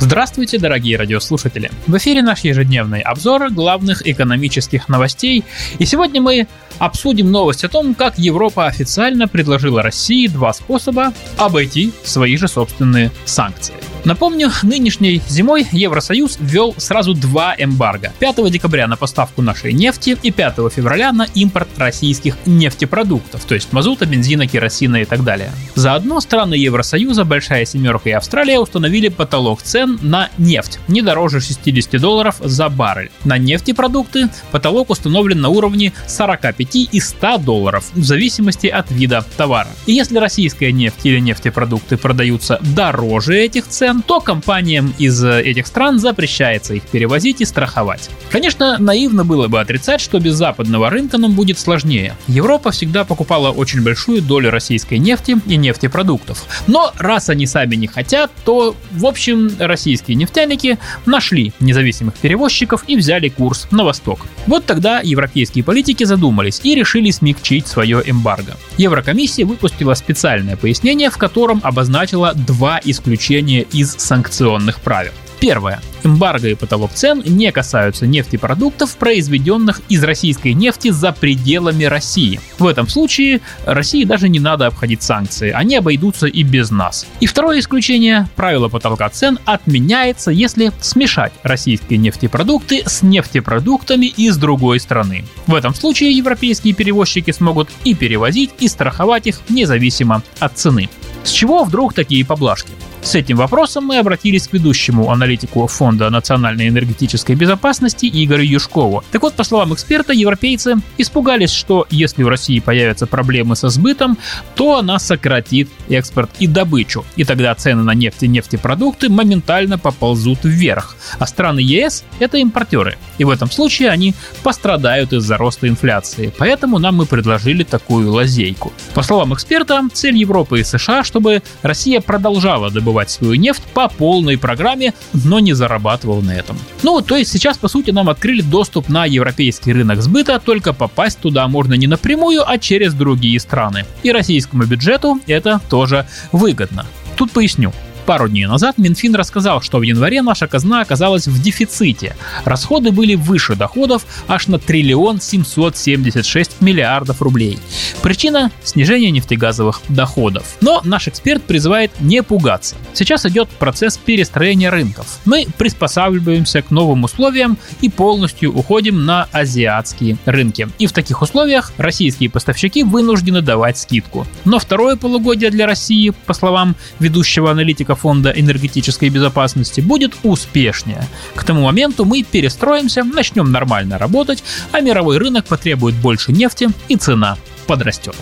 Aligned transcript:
Здравствуйте, 0.00 0.58
дорогие 0.58 0.96
радиослушатели! 0.96 1.72
В 1.88 1.96
эфире 1.96 2.22
наш 2.22 2.44
ежедневный 2.44 3.00
обзор 3.00 3.50
главных 3.50 4.06
экономических 4.06 4.88
новостей. 4.88 5.42
И 5.80 5.86
сегодня 5.86 6.20
мы 6.20 6.46
обсудим 6.78 7.32
новость 7.32 7.64
о 7.64 7.68
том, 7.68 7.96
как 7.96 8.16
Европа 8.16 8.66
официально 8.66 9.26
предложила 9.26 9.82
России 9.82 10.28
два 10.28 10.52
способа 10.52 11.12
обойти 11.36 11.92
свои 12.04 12.36
же 12.36 12.46
собственные 12.46 13.10
санкции. 13.24 13.74
Напомню, 14.08 14.50
нынешней 14.62 15.20
зимой 15.28 15.66
Евросоюз 15.70 16.38
ввел 16.40 16.74
сразу 16.78 17.12
два 17.12 17.54
эмбарго. 17.58 18.10
5 18.18 18.50
декабря 18.50 18.86
на 18.86 18.96
поставку 18.96 19.42
нашей 19.42 19.74
нефти 19.74 20.16
и 20.22 20.30
5 20.30 20.72
февраля 20.74 21.12
на 21.12 21.24
импорт 21.34 21.68
российских 21.76 22.38
нефтепродуктов, 22.46 23.44
то 23.44 23.54
есть 23.54 23.70
мазута, 23.74 24.06
бензина, 24.06 24.46
керосина 24.46 25.02
и 25.02 25.04
так 25.04 25.24
далее. 25.24 25.52
Заодно 25.74 26.20
страны 26.20 26.54
Евросоюза, 26.54 27.26
Большая 27.26 27.66
Семерка 27.66 28.08
и 28.08 28.12
Австралия 28.12 28.58
установили 28.58 29.08
потолок 29.08 29.60
цен 29.60 29.98
на 30.00 30.30
нефть 30.38 30.78
не 30.88 31.02
дороже 31.02 31.42
60 31.42 32.00
долларов 32.00 32.36
за 32.40 32.70
баррель. 32.70 33.10
На 33.24 33.36
нефтепродукты 33.36 34.30
потолок 34.50 34.88
установлен 34.88 35.42
на 35.42 35.50
уровне 35.50 35.92
45 36.06 36.76
и 36.76 36.98
100 36.98 37.36
долларов 37.36 37.84
в 37.92 38.02
зависимости 38.02 38.68
от 38.68 38.90
вида 38.90 39.22
товара. 39.36 39.68
И 39.84 39.92
если 39.92 40.16
российская 40.16 40.72
нефть 40.72 41.04
или 41.04 41.20
нефтепродукты 41.20 41.98
продаются 41.98 42.58
дороже 42.62 43.36
этих 43.38 43.66
цен, 43.68 43.97
то 44.02 44.20
компаниям 44.20 44.94
из 44.98 45.22
э, 45.24 45.42
этих 45.42 45.66
стран 45.66 45.98
запрещается 45.98 46.74
их 46.74 46.82
перевозить 46.84 47.40
и 47.40 47.44
страховать. 47.44 48.10
Конечно, 48.30 48.76
наивно 48.78 49.24
было 49.24 49.48
бы 49.48 49.60
отрицать, 49.60 50.00
что 50.00 50.18
без 50.18 50.34
западного 50.34 50.90
рынка 50.90 51.18
нам 51.18 51.32
будет 51.32 51.58
сложнее. 51.58 52.16
Европа 52.26 52.70
всегда 52.70 53.04
покупала 53.04 53.50
очень 53.50 53.82
большую 53.82 54.22
долю 54.22 54.50
российской 54.50 54.98
нефти 54.98 55.36
и 55.46 55.56
нефтепродуктов. 55.56 56.44
Но 56.66 56.92
раз 56.98 57.28
они 57.28 57.46
сами 57.46 57.76
не 57.76 57.86
хотят, 57.86 58.30
то, 58.44 58.74
в 58.90 59.06
общем, 59.06 59.50
российские 59.58 60.16
нефтяники 60.16 60.78
нашли 61.06 61.52
независимых 61.60 62.14
перевозчиков 62.14 62.84
и 62.86 62.96
взяли 62.96 63.28
курс 63.28 63.68
на 63.70 63.84
восток. 63.84 64.26
Вот 64.46 64.66
тогда 64.66 65.00
европейские 65.00 65.64
политики 65.64 66.04
задумались 66.04 66.60
и 66.62 66.74
решили 66.74 67.10
смягчить 67.10 67.66
свое 67.66 68.02
эмбарго. 68.04 68.56
Еврокомиссия 68.76 69.46
выпустила 69.46 69.94
специальное 69.94 70.56
пояснение, 70.56 71.10
в 71.10 71.16
котором 71.16 71.60
обозначила 71.62 72.34
два 72.34 72.80
исключения 72.84 73.62
из 73.62 73.87
санкционных 73.98 74.80
правил. 74.80 75.12
Первое. 75.40 75.80
Эмбарго 76.04 76.48
и 76.48 76.54
потолок 76.54 76.92
цен 76.92 77.22
не 77.24 77.50
касаются 77.52 78.06
нефтепродуктов, 78.06 78.96
произведенных 78.96 79.80
из 79.88 80.02
российской 80.02 80.52
нефти 80.52 80.90
за 80.90 81.12
пределами 81.12 81.84
России. 81.84 82.40
В 82.58 82.66
этом 82.66 82.88
случае 82.88 83.40
России 83.64 84.04
даже 84.04 84.28
не 84.28 84.40
надо 84.40 84.66
обходить 84.66 85.02
санкции, 85.02 85.50
они 85.50 85.76
обойдутся 85.76 86.26
и 86.26 86.42
без 86.42 86.70
нас. 86.70 87.06
И 87.20 87.26
второе 87.26 87.60
исключение. 87.60 88.28
Правило 88.36 88.68
потолка 88.68 89.08
цен 89.10 89.38
отменяется, 89.44 90.30
если 90.30 90.72
смешать 90.80 91.32
российские 91.42 91.98
нефтепродукты 91.98 92.82
с 92.86 93.02
нефтепродуктами 93.02 94.06
из 94.06 94.36
другой 94.36 94.80
страны. 94.80 95.24
В 95.46 95.54
этом 95.54 95.74
случае 95.74 96.12
европейские 96.12 96.74
перевозчики 96.74 97.30
смогут 97.30 97.68
и 97.84 97.94
перевозить, 97.94 98.50
и 98.60 98.68
страховать 98.68 99.26
их 99.26 99.40
независимо 99.48 100.22
от 100.38 100.56
цены. 100.56 100.88
С 101.24 101.30
чего 101.30 101.64
вдруг 101.64 101.94
такие 101.94 102.24
поблажки? 102.24 102.70
С 103.08 103.14
этим 103.14 103.38
вопросом 103.38 103.86
мы 103.86 103.96
обратились 103.96 104.48
к 104.48 104.52
ведущему 104.52 105.10
аналитику 105.10 105.66
Фонда 105.66 106.10
национальной 106.10 106.68
энергетической 106.68 107.34
безопасности 107.36 108.04
Игорю 108.04 108.42
Юшкову. 108.42 109.02
Так 109.10 109.22
вот, 109.22 109.32
по 109.32 109.44
словам 109.44 109.72
эксперта, 109.72 110.12
европейцы 110.12 110.74
испугались, 110.98 111.50
что 111.50 111.86
если 111.88 112.22
у 112.22 112.28
России 112.28 112.58
появятся 112.58 113.06
проблемы 113.06 113.56
со 113.56 113.70
сбытом, 113.70 114.18
то 114.56 114.76
она 114.76 114.98
сократит 114.98 115.70
экспорт 115.88 116.28
и 116.38 116.46
добычу, 116.46 117.06
и 117.16 117.24
тогда 117.24 117.54
цены 117.54 117.82
на 117.82 117.94
нефть 117.94 118.24
и 118.24 118.28
нефтепродукты 118.28 119.08
моментально 119.08 119.78
поползут 119.78 120.40
вверх. 120.42 120.94
А 121.18 121.26
страны 121.26 121.60
ЕС— 121.60 122.04
это 122.18 122.36
импортеры, 122.36 122.98
и 123.16 123.24
в 123.24 123.30
этом 123.30 123.50
случае 123.50 123.88
они 123.88 124.14
пострадают 124.42 125.14
из-за 125.14 125.38
роста 125.38 125.66
инфляции. 125.66 126.30
Поэтому 126.36 126.78
нам 126.78 126.96
мы 126.96 127.06
предложили 127.06 127.62
такую 127.62 128.12
лазейку. 128.12 128.70
По 128.92 129.00
словам 129.00 129.32
эксперта, 129.32 129.82
цель 129.94 130.18
Европы 130.18 130.60
и 130.60 130.62
США, 130.62 131.04
чтобы 131.04 131.42
Россия 131.62 132.02
продолжала 132.02 132.70
добывать 132.70 132.97
добывать 132.98 133.10
свою 133.10 133.34
нефть 133.34 133.62
по 133.74 133.88
полной 133.88 134.36
программе, 134.36 134.92
но 135.12 135.38
не 135.38 135.52
зарабатывал 135.52 136.20
на 136.22 136.32
этом. 136.32 136.58
Ну, 136.82 137.00
то 137.00 137.16
есть 137.16 137.30
сейчас, 137.30 137.56
по 137.56 137.68
сути, 137.68 137.92
нам 137.92 138.08
открыли 138.08 138.42
доступ 138.42 138.88
на 138.88 139.06
европейский 139.06 139.72
рынок 139.72 140.02
сбыта, 140.02 140.40
только 140.44 140.72
попасть 140.72 141.18
туда 141.18 141.46
можно 141.48 141.74
не 141.74 141.86
напрямую, 141.86 142.42
а 142.44 142.58
через 142.58 142.94
другие 142.94 143.38
страны. 143.38 143.84
И 144.02 144.10
российскому 144.10 144.64
бюджету 144.64 145.20
это 145.26 145.60
тоже 145.70 146.06
выгодно. 146.32 146.86
Тут 147.16 147.30
поясню. 147.30 147.72
Пару 148.08 148.26
дней 148.26 148.46
назад 148.46 148.78
Минфин 148.78 149.14
рассказал, 149.14 149.60
что 149.60 149.76
в 149.76 149.82
январе 149.82 150.22
наша 150.22 150.46
казна 150.46 150.80
оказалась 150.80 151.28
в 151.28 151.42
дефиците. 151.42 152.16
Расходы 152.46 152.90
были 152.90 153.16
выше 153.16 153.54
доходов 153.54 154.06
аж 154.28 154.46
на 154.46 154.58
триллион 154.58 155.20
776 155.20 156.62
миллиардов 156.62 157.20
рублей. 157.20 157.58
Причина– 158.00 158.50
снижение 158.64 159.10
нефтегазовых 159.10 159.82
доходов. 159.90 160.56
Но 160.62 160.80
наш 160.84 161.06
эксперт 161.06 161.42
призывает 161.42 161.90
не 162.00 162.22
пугаться. 162.22 162.76
Сейчас 162.94 163.26
идет 163.26 163.50
процесс 163.50 163.98
перестроения 163.98 164.70
рынков. 164.70 165.18
Мы 165.26 165.46
приспосабливаемся 165.58 166.62
к 166.62 166.70
новым 166.70 167.04
условиям 167.04 167.58
и 167.82 167.90
полностью 167.90 168.56
уходим 168.56 169.04
на 169.04 169.28
азиатские 169.32 170.16
рынки. 170.24 170.66
И 170.78 170.86
в 170.86 170.92
таких 170.92 171.20
условиях 171.20 171.74
российские 171.76 172.30
поставщики 172.30 172.84
вынуждены 172.84 173.42
давать 173.42 173.76
скидку. 173.76 174.26
Но 174.46 174.58
второе 174.58 174.96
полугодие 174.96 175.50
для 175.50 175.66
России, 175.66 176.14
по 176.24 176.32
словам 176.32 176.74
ведущего 177.00 177.50
аналитика 177.50 177.97
Фонда 177.98 178.30
энергетической 178.30 179.08
безопасности 179.08 179.80
будет 179.80 180.14
успешнее. 180.22 181.06
К 181.34 181.44
тому 181.44 181.62
моменту 181.62 182.04
мы 182.04 182.22
перестроимся, 182.22 183.04
начнем 183.04 183.50
нормально 183.50 183.98
работать, 183.98 184.42
а 184.72 184.80
мировой 184.80 185.18
рынок 185.18 185.46
потребует 185.46 185.94
больше 185.96 186.32
нефти 186.32 186.68
и 186.88 186.96
цена 186.96 187.36
подрастет. 187.66 188.14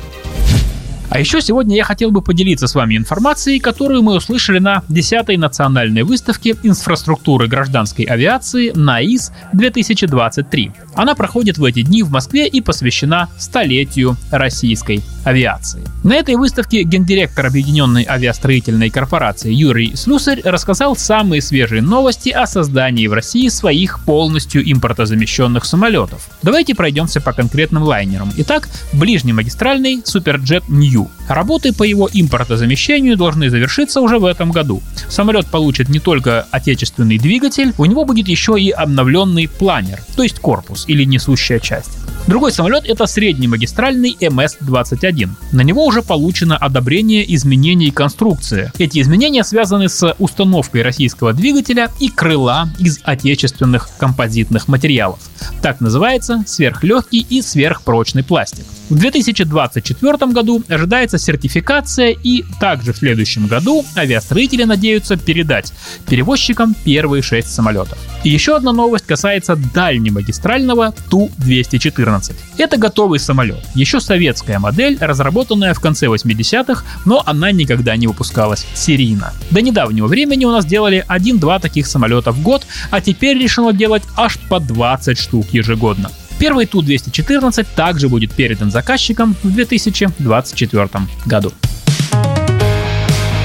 А 1.16 1.18
еще 1.18 1.40
сегодня 1.40 1.74
я 1.76 1.82
хотел 1.82 2.10
бы 2.10 2.20
поделиться 2.20 2.66
с 2.66 2.74
вами 2.74 2.94
информацией, 2.94 3.58
которую 3.58 4.02
мы 4.02 4.16
услышали 4.16 4.58
на 4.58 4.82
10-й 4.90 5.38
национальной 5.38 6.02
выставке 6.02 6.54
инфраструктуры 6.62 7.48
гражданской 7.48 8.04
авиации 8.04 8.70
НАИС 8.74 9.32
2023. 9.54 10.72
Она 10.94 11.14
проходит 11.14 11.56
в 11.56 11.64
эти 11.64 11.80
дни 11.80 12.02
в 12.02 12.10
Москве 12.10 12.46
и 12.46 12.60
посвящена 12.60 13.30
столетию 13.38 14.18
российской 14.30 15.02
авиации. 15.24 15.82
На 16.04 16.16
этой 16.16 16.36
выставке 16.36 16.82
гендиректор 16.82 17.46
Объединенной 17.46 18.04
авиастроительной 18.06 18.90
корпорации 18.90 19.52
Юрий 19.52 19.96
Слюсарь 19.96 20.42
рассказал 20.44 20.96
самые 20.96 21.40
свежие 21.40 21.80
новости 21.80 22.28
о 22.28 22.46
создании 22.46 23.06
в 23.06 23.14
России 23.14 23.48
своих 23.48 24.04
полностью 24.04 24.70
импортозамещенных 24.70 25.64
самолетов. 25.64 26.28
Давайте 26.42 26.74
пройдемся 26.74 27.22
по 27.22 27.32
конкретным 27.32 27.84
лайнерам. 27.84 28.30
Итак, 28.36 28.68
ближнемагистральный 28.92 30.02
Суперджет 30.04 30.68
Нью. 30.68 31.05
Работы 31.28 31.72
по 31.72 31.82
его 31.82 32.08
импортозамещению 32.12 33.16
должны 33.16 33.50
завершиться 33.50 34.00
уже 34.00 34.18
в 34.18 34.24
этом 34.24 34.52
году. 34.52 34.82
Самолет 35.08 35.46
получит 35.46 35.88
не 35.88 35.98
только 35.98 36.46
отечественный 36.50 37.18
двигатель, 37.18 37.72
у 37.78 37.84
него 37.84 38.04
будет 38.04 38.28
еще 38.28 38.58
и 38.58 38.70
обновленный 38.70 39.48
планер, 39.48 40.00
то 40.16 40.22
есть 40.22 40.40
корпус 40.40 40.84
или 40.88 41.04
несущая 41.04 41.58
часть. 41.58 41.90
Другой 42.26 42.50
самолет 42.50 42.86
это 42.86 43.06
среднемагистральный 43.06 44.16
МС-21. 44.20 45.30
На 45.52 45.60
него 45.60 45.86
уже 45.86 46.02
получено 46.02 46.56
одобрение 46.56 47.34
изменений 47.36 47.92
конструкции. 47.92 48.72
Эти 48.78 49.00
изменения 49.00 49.44
связаны 49.44 49.88
с 49.88 50.12
установкой 50.18 50.82
российского 50.82 51.32
двигателя 51.32 51.88
и 52.00 52.08
крыла 52.08 52.68
из 52.80 52.98
отечественных 53.04 53.90
композитных 53.98 54.66
материалов. 54.66 55.20
Так 55.62 55.80
называется 55.80 56.42
сверхлегкий 56.48 57.24
и 57.28 57.42
сверхпрочный 57.42 58.24
пластик. 58.24 58.64
В 58.88 58.96
2024 58.98 60.32
году 60.32 60.62
ожидается 60.68 61.18
сертификация 61.18 62.10
и 62.10 62.44
также 62.60 62.92
в 62.92 62.96
следующем 62.96 63.48
году 63.48 63.84
авиастроители 63.96 64.62
надеются 64.62 65.16
передать 65.16 65.72
перевозчикам 66.08 66.76
первые 66.84 67.20
шесть 67.20 67.52
самолетов. 67.52 67.98
И 68.22 68.30
еще 68.30 68.54
одна 68.54 68.72
новость 68.72 69.06
касается 69.06 69.56
дальнемагистрального 69.56 70.94
Ту-214. 71.10 72.34
Это 72.58 72.76
готовый 72.76 73.18
самолет, 73.18 73.64
еще 73.74 74.00
советская 74.00 74.60
модель, 74.60 74.96
разработанная 75.00 75.74
в 75.74 75.80
конце 75.80 76.06
80-х, 76.06 76.84
но 77.04 77.24
она 77.26 77.50
никогда 77.50 77.96
не 77.96 78.06
выпускалась 78.06 78.66
серийно. 78.74 79.32
До 79.50 79.62
недавнего 79.62 80.06
времени 80.06 80.44
у 80.44 80.52
нас 80.52 80.64
делали 80.64 81.04
1-2 81.08 81.60
таких 81.60 81.88
самолета 81.88 82.30
в 82.30 82.40
год, 82.40 82.64
а 82.92 83.00
теперь 83.00 83.36
решено 83.36 83.72
делать 83.72 84.04
аж 84.16 84.38
по 84.48 84.60
20 84.60 85.18
штук 85.18 85.46
ежегодно. 85.50 86.10
Первый 86.38 86.66
Ту-214 86.66 87.66
также 87.74 88.08
будет 88.08 88.32
передан 88.32 88.70
заказчикам 88.70 89.34
в 89.42 89.50
2024 89.50 90.88
году. 91.24 91.52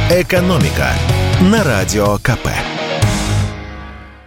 «Экономика» 0.09 0.91
на 1.41 1.63
Радио 1.63 2.17
КП. 2.17 2.49